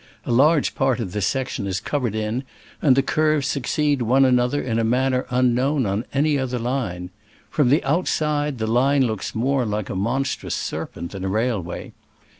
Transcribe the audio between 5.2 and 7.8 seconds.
unknown on any other line. From